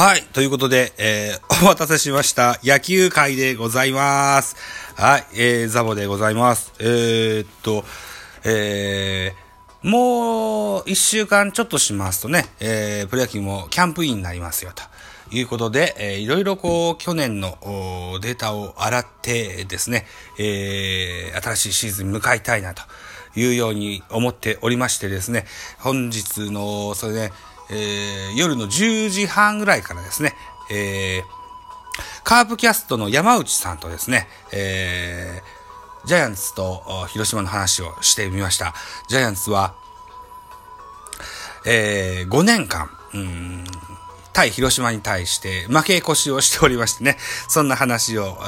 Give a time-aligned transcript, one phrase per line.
[0.00, 0.22] はい。
[0.32, 2.60] ということで、えー、 お待たせしました。
[2.62, 4.54] 野球会でございます。
[4.94, 5.26] はい。
[5.34, 6.72] えー、ザボでございます。
[6.78, 7.84] えー、っと、
[8.44, 14.84] えー、もう一週間ちょっとしますとね、えー、プロ野球もキャンプインになりますよと。
[15.32, 17.58] いうことで、えー、いろいろこう、去年の
[18.22, 20.06] データを洗ってですね、
[20.38, 22.82] えー、新しいシーズンに向かいたいなと
[23.34, 25.44] いうように思っておりましてですね、
[25.78, 27.32] 本日の、それね、
[27.70, 30.34] えー、夜の10時半ぐらいからですね、
[30.70, 38.74] えー、カープキャストの山内さんとですね、えー、ジャイアンツと広島の話をしてみました。
[39.08, 39.74] ジャイアンツは、
[41.66, 43.64] えー、5年間、うん
[44.32, 47.16] 対広島に対して負け越しをしておりましてね、
[47.48, 48.38] そんな話を、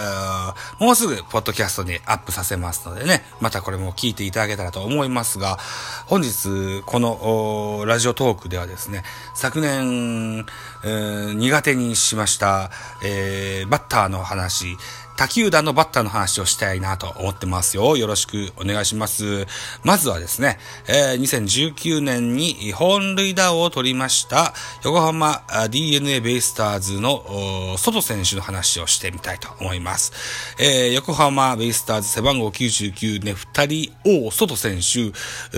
[0.79, 5.59] もうすぐポッドキャストにアップさせますのでね、またこれも聞いていただけたらと思いますが、
[6.07, 9.03] 本日このラジオトークではですね、
[9.35, 10.47] 昨年、
[10.85, 12.71] 苦手にしました、
[13.03, 14.77] えー、バッターの話、
[15.21, 17.99] 他球団のバッターの話をしたいなと思ってますよ。
[17.99, 19.47] よろしくお願いします。
[19.85, 20.57] まずはですね、
[20.89, 30.57] えー、2019年に本塁打を取りました横浜 DNA ベイスターズの外選手の話をしてみたいと思います。
[30.59, 35.13] えー、横浜ベイスターズ背番号99ね、二人王外選手、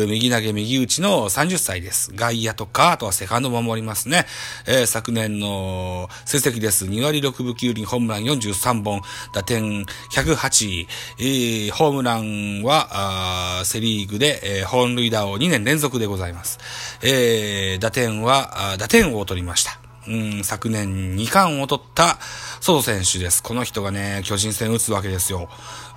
[0.06, 2.12] 右投げ右打ちの30歳です。
[2.16, 4.26] 外野とか、あとはセカンドも守りますね。
[4.66, 6.86] えー、昨年の成績です。
[6.86, 10.86] 2割6分9厘、ホームラン43本、打点点108、
[11.18, 16.58] えー、ホームランは、セリーグで、えー、本塁打を2年連続でございます。
[17.02, 19.78] えー、打点は、打点王を取りました。
[20.08, 22.18] うん、昨年2冠を取った
[22.60, 23.42] ソ選手です。
[23.42, 25.48] この人がね、巨人戦打つわけですよ。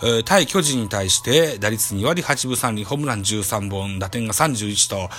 [0.03, 5.09] え、対巨人に対して打率2割8分3厘、ホームラン13本、打点が31と、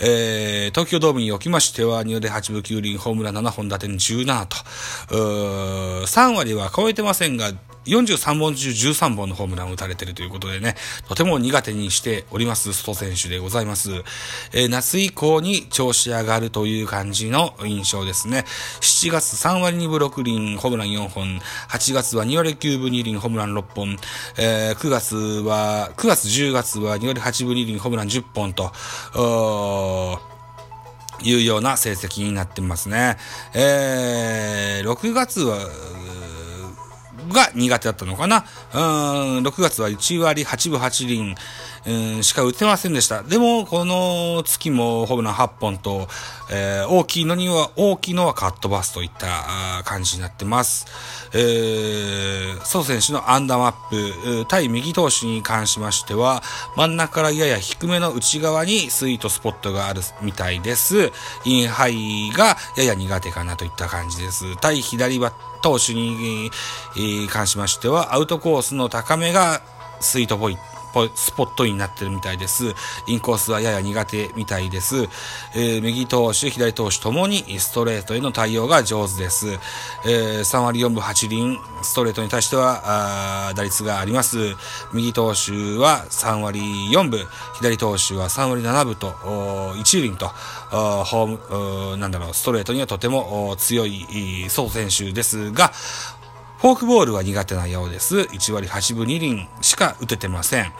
[0.00, 4.56] えー、東京ドームにおきましては2割8分9厘、ホームラン7本、打点17と、
[6.06, 7.52] 3割は超えてませんが、
[7.86, 10.76] 43本中13本のホームランを打たれているということでね、
[11.08, 13.90] とても苦手にしております、スト選手でございます。
[14.52, 18.44] えー、夏以降に調子上がるという感じの印象ですね。
[18.80, 23.98] 7月3割2分6厘、ホームラン4本、8月は2割9分2厘、ホームラン6本、
[24.36, 28.72] えー、9月は、9月10月は2割8分2厘、ホームラン10本と、
[31.24, 33.16] いうような成績になってますね。
[33.54, 35.58] えー、6月は、
[37.28, 38.44] が苦手だったのかな。
[38.74, 38.80] うん、
[39.46, 41.34] 6月は1割8分8厘、
[41.86, 43.22] うん、しか打てませんでした。
[43.22, 46.08] でも、この月もホームラン8本と、
[46.50, 50.86] えー、大きいのには、大きいのはカットバスといった感じになってます。
[51.34, 56.42] えー、ソ選手のアンダーマップ、対右投手に関しましては、
[56.76, 61.10] 真ん中からやや低めの内側にスイートスポットがあるみたいです。
[61.44, 64.56] インハイがやや苦手かなといった感じです。
[64.60, 65.32] 対左バ
[65.62, 66.50] 投手に
[67.28, 69.62] 関しましては、アウトコースの高めが
[70.00, 70.71] スイートポイント。
[71.14, 72.74] スポットになってるみたいです。
[73.06, 75.08] インコースはやや苦手みたいです。
[75.54, 79.48] えー、右投手、左投手ともにストレートへの対応が上手です。
[79.48, 84.54] えー、3割4分8厘、ストレートに対しては、あ打率があります。
[84.92, 86.60] 右投手は3割
[86.92, 87.26] 4分、
[87.56, 90.28] 左投手は3割7分と、1厘と、
[90.70, 95.72] ホーム、なんだろう、ストレートにはとても強い、そう選手ですが、
[96.62, 98.18] フォークボールは苦手なようです。
[98.18, 100.72] 1割8分2厘しか打ててません。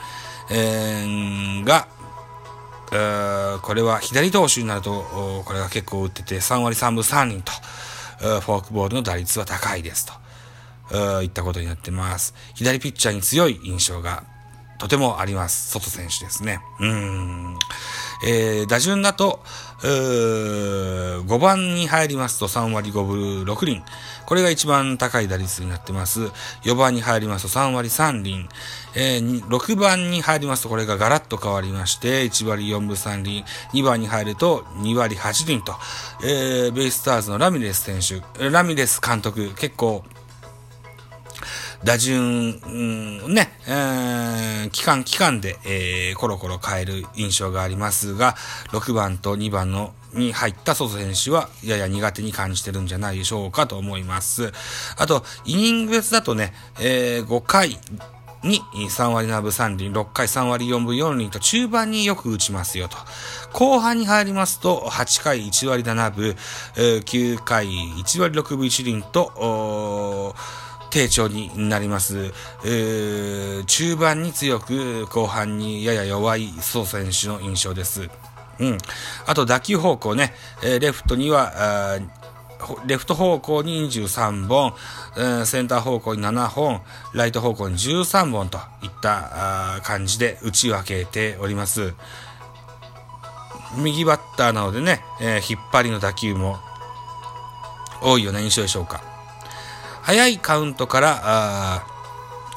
[0.49, 1.89] えー、が、
[3.61, 7.51] これは左投手になると、これが結構打ってて3割3分3厘と、
[8.39, 10.09] フォークボールの打率は高いです
[10.89, 12.33] と、いったことになってます。
[12.55, 14.23] 左ピッチャーに強い印象が
[14.77, 15.69] とてもあります。
[15.69, 16.61] 外選手ですね。
[16.79, 17.59] うん。
[18.25, 19.39] えー、打順だと、
[19.83, 23.83] 5番に入りますと3割5分6厘。
[24.25, 26.21] これが一番高い打率になってます。
[26.63, 28.47] 4番に入りますと3割3厘。
[28.95, 33.43] えー、6番に入りますとこれがガラッと変わりまして、1割4分3厘。
[33.73, 35.73] 2番に入ると2割8厘と、
[36.23, 40.03] えー、ベイスターズのラミレス選手、ラミレス監督、結構、
[41.83, 42.69] 打順、う
[43.29, 48.35] ん、ね、えー、期間期間で、えー、コロコロ変える印象がありますが、
[48.71, 54.53] 6番と2番のに入ったソ選手はやや苦手に感じてるんじゃないでしょうかと思います。
[54.97, 57.79] あと、イニング別だとね、えー、5回
[58.43, 62.97] に3割7分3厘、6回3割4分4厘と中盤によく打ちますよと。
[63.53, 66.35] 後半に入りますと、8回1割7分、
[66.75, 70.33] 9回1割6分1厘と、
[70.93, 72.31] 低調になります。
[72.63, 78.11] えー、中盤に強く、後半にやや弱い総選手の印象です。
[78.59, 78.77] うん。
[79.25, 81.99] あと打球方向ね、えー、レフトには、
[82.85, 84.75] レフト方向に23本、
[85.47, 91.95] センター方向に7本、ライト方向に13本といった感じで打ち分けております。
[93.77, 96.59] 右バッターなのでね、えー、引っ張りの打球も
[97.99, 99.12] 多いような印象でしょうか。
[100.03, 101.83] 早いカウントから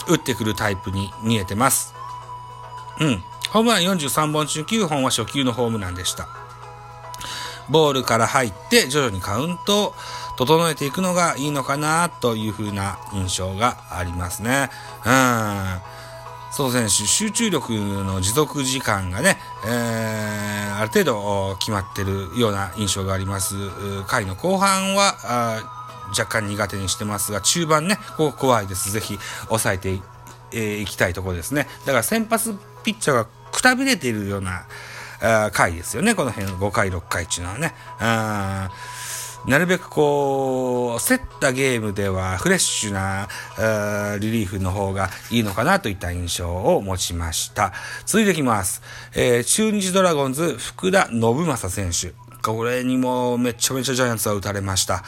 [0.08, 1.94] 打ってくるタイプに見えてます。
[3.00, 3.22] うん。
[3.50, 6.28] ホームラン43本中9本は初球のホームランでした。
[7.70, 9.94] ボールから入って徐々にカウントを
[10.36, 14.68] 整えていくのがいいのかなという風な印象がありますね。
[15.04, 15.80] うん。
[16.52, 23.54] そう選手、集中力の持続時間がね、えー、ある程度決まってるような印象があります。
[24.06, 25.62] 回の後半は
[26.08, 28.90] 若干苦手にしてますが、中盤ね、ここ怖いです。
[28.92, 29.18] ぜひ
[29.48, 30.02] 抑えてい,、
[30.52, 31.66] えー、いきたいところですね。
[31.84, 32.54] だから先発
[32.84, 34.66] ピッチャーがくたびれているような、
[35.20, 36.14] あ回ですよね。
[36.14, 37.74] この辺5回、6回っていうのはね。
[39.46, 43.28] なるべくこう、競ったゲームではフレッシュな
[44.18, 47.72] リリーフの方がいいのかなといった印象を持ちました。
[48.06, 48.82] 続いていきます。
[49.14, 52.25] えー、中日ドラゴンズ、福田信正選手。
[52.54, 55.02] これにもめちゃめちゃジャイアンツは打たれました。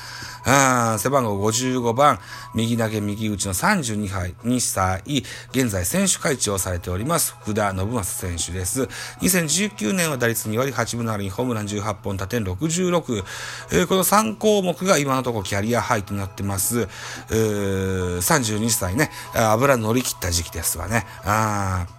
[0.45, 2.19] あ背番号55番、
[2.55, 5.03] 右投げ右打ちの32歳、2歳、
[5.51, 8.83] 現在選手会長をされております、福田信正選手です。
[9.21, 13.25] 2019年は打率2割8分のあり、ホームラン18本、打点66。
[13.73, 16.89] えー、この3項目が今のところキャリアハイとなってます。
[17.31, 21.07] えー、32歳ね、油乗り切った時期ですわね。
[21.25, 21.98] あー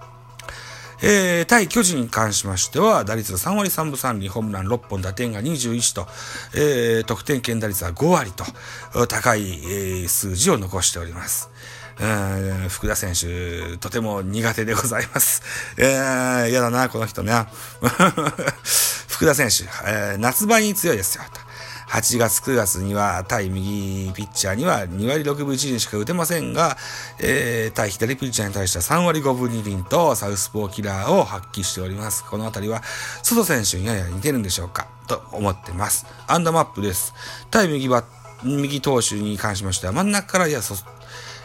[1.01, 6.07] えー、対巨人に関しましては、打率3割3分3厘、ホームラン6本、打点が21と、
[6.53, 8.45] えー、得点圏打率は5割と、
[9.07, 11.49] 高い、えー、数字を残しております。
[12.69, 15.41] 福田選手、とても苦手でございます。
[15.77, 17.45] えー、嫌だな、この人ね。
[19.07, 21.23] 福田選手、えー、夏場に強いですよ。
[21.89, 26.77] 8月9月には対右ピッチャーには2割6分1厘しか打てませんが、
[27.19, 32.23] えー、対左ピッチャーに対しては3割5分2厘とサウスポーキラーを発揮しております。
[32.23, 32.83] このあたりは、
[33.23, 36.05] 外選手にやや似てるんでしょうかと思ってます。
[36.27, 37.13] アンダーマップです。
[37.49, 38.03] 対右バ
[38.43, 40.75] 右投手に関しましては真ん中からやそ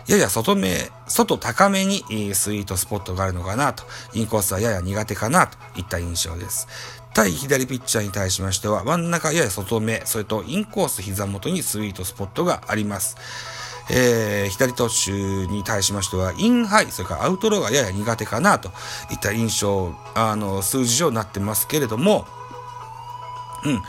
[0.07, 2.05] やや外目、外高めに
[2.35, 6.69] スイートスポットがあるのかなと、インコースはやや苦手かなといった印象です。
[7.15, 13.17] 対左ピッチャーに対しましては、真ん中やや外目、それとインコース膝元にスイートスポットがあります。
[13.91, 18.71] えー、左投手に対しましては、インハイ、それからアウトローがやや苦手かなと
[19.11, 22.27] いった印象、あの、数字上になってますけれども、
[23.65, 23.83] うん。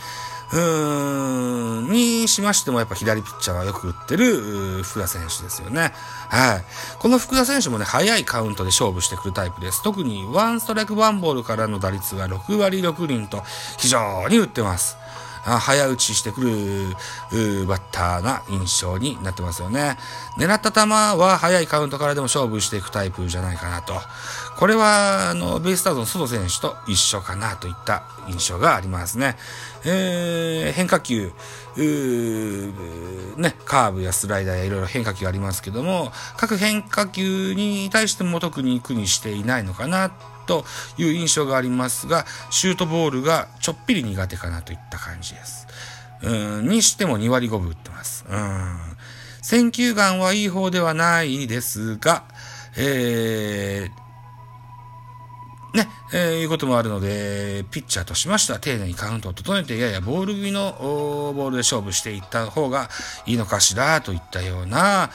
[0.52, 5.92] うーん、にしましてもやっぱ左ピッチャーはよく打ってる福田選手ですよね。
[6.30, 6.64] はい。
[7.00, 9.84] この福田選手もね、早いカウントで勝負してくるタイプです。
[9.84, 13.44] 特にワンストライクワンボールからの打率は6割6厘と
[13.78, 14.98] 非常に打ってます。
[15.46, 19.98] 早打ちしてくるバッターな印象になってますよね。
[20.38, 23.94] 狙った球は早いカウントからでも勝負していくタイプじゃないかなと。
[24.58, 29.36] これは、あの、ベイスターズの外選手と一緒かなといった印象がありますね。
[29.84, 31.34] えー、変化球、
[33.38, 40.12] ね、カーブやスライダーやいろいろ変化球ありますけども、各変化球に対しても特に苦にしていないのかな
[40.46, 40.66] と
[40.98, 45.68] いう印象がありますが、シュートボールがちょっぴり苦手かなといった感じです。
[46.24, 48.26] うん、にしても2割5分打ってます。
[48.30, 48.78] うん。
[49.42, 52.24] 選球眼はいい方ではないですが、
[52.78, 54.06] えー、
[55.76, 62.90] ね、えー、いうこともあるので、ピッチャーとしましては丁寧にカウントを整えて、ややボール気のボールで勝負していった方が
[63.26, 65.12] いいのかしらといったような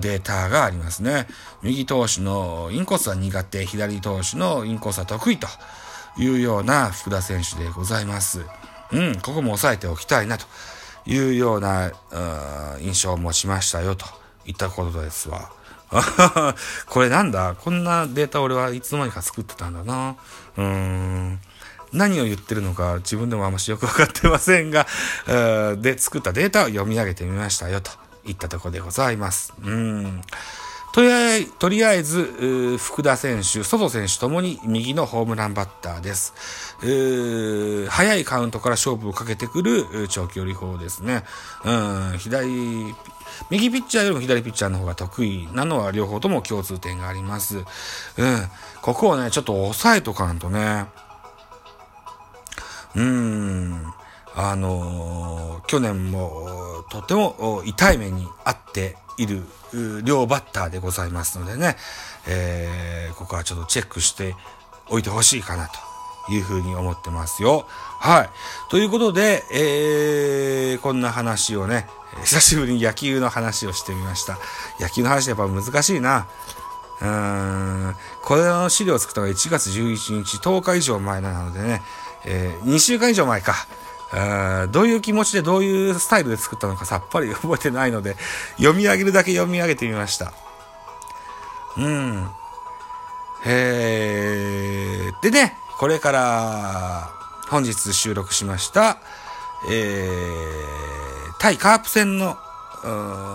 [0.00, 1.26] データがありますね。
[1.62, 5.46] 右投手のインコースは苦手、左投手のインコースは得意と
[6.18, 8.40] いうような福田選手でございます。
[8.92, 10.46] うん、ここも押さえておきたいなと
[11.06, 11.92] いうような
[12.80, 14.06] 印象を持ちましたよと
[14.46, 15.50] いったことですわ。
[16.88, 17.54] これなんだ？
[17.60, 20.16] こんなデータ俺はいつの間にか作ってたんだな。
[20.56, 21.40] うーん。
[21.92, 24.84] 何を言ってるのか自分でもあんましよくわかってませんが、
[25.76, 27.92] で、作ったデータを読み上げてみましたよと
[28.26, 29.52] いったとこでございます。
[29.62, 30.22] うん。
[30.92, 36.32] とりあえず、福田選手、外選手ともに右のホームランバッターです。
[37.90, 41.24] 早いカウントから勝負をかけてくる長距離法ですね。
[41.64, 42.94] うん、左
[43.50, 47.56] 右ピッチャーよりも左ピッチャーの方が得意なのは両方とも共通点があります。
[47.56, 47.64] うん。
[48.80, 50.86] ここをね、ちょっと抑えとかんとね。
[52.94, 53.92] うん。
[54.36, 59.42] あのー、去年もとても痛い目に遭っている
[60.04, 61.76] 両バッターでございますのでね、
[62.28, 64.34] えー、ここはちょっとチェックして
[64.88, 67.66] おいてほしいかなというふうに思ってますよ。
[67.68, 68.30] はい。
[68.70, 71.86] ということで、えー、こんな話をね、
[72.24, 74.38] 久しぶりに野球の話をしてみました。
[74.80, 76.26] 野球の話やっぱ難しいな。
[77.00, 81.82] うーん、これの資料を作ったのが1月11日、10日以上前なのでね、
[82.24, 83.54] えー、2週間以上前か。
[84.70, 88.16] どういう気持ちでどういうスタイルで作ったのかさっぱり覚えてないので、
[88.56, 90.32] 読み上げるだけ読み上げてみました。
[91.76, 92.28] うん。
[93.46, 97.10] えー、でね、これから
[97.48, 98.98] 本日収録しました、
[99.70, 102.36] えー、対カープ戦の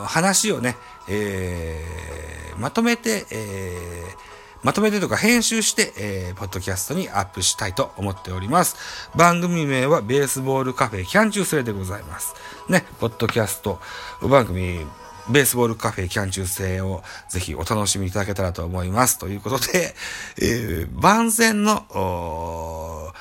[0.05, 4.28] 話をね、えー、まとめて、えー、
[4.63, 8.75] まとめてとか編集して、えー、ポッドキャストにアップしたいと思っております。
[9.15, 12.33] 番組名はベースボールカフェキャン中制でございます。
[12.67, 13.79] ね、ポッドキャスト
[14.21, 14.85] 番組
[15.29, 19.17] ベースボールカフェキャン中制をぜひお楽しみいただけたらと思います。
[19.19, 19.95] ということで、
[20.41, 23.13] えー、番宣の、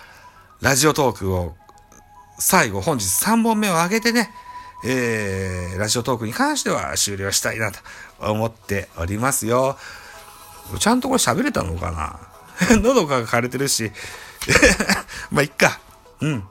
[0.60, 1.54] ラジオトークを
[2.38, 4.30] 最後本日3本目を上げてね、
[4.84, 7.78] えー、ラジオトークに関しては終了したいなと
[8.20, 9.76] 思っておりますよ。
[10.78, 12.18] ちゃんとこれ喋れたのかな？
[12.82, 13.92] 喉が枯れてるし
[15.30, 15.78] まあ、いっか。
[16.20, 16.44] うん。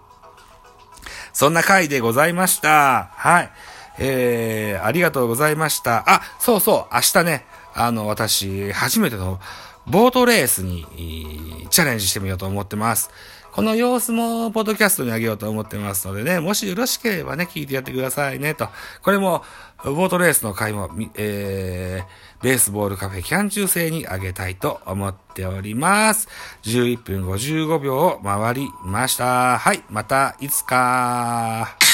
[1.34, 3.12] そんな回でございました。
[3.16, 3.52] はい。
[4.00, 6.04] えー、ありがとうございました。
[6.08, 9.40] あ、そうそう、明日ね、あの、私、初めての
[9.86, 13.10] ボートレースにチャレンジしてみようと思ってます。
[13.58, 18.70] この様子も、ポッドキャストにあげようと思ってますのでね、もしよろしければね、聞いてやってくださいね、と。
[19.02, 19.44] これも、
[19.84, 26.28] ボートレースの回も、えー、ベースボールカフェキャン中制にあげたいと思っております。
[26.66, 29.58] 11分55秒を回りました。
[29.58, 31.87] はい、またいつか。